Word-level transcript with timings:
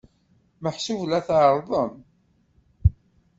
Meḥsub 0.63 1.01
la 1.07 1.19
tɛerrḍem? 1.27 1.93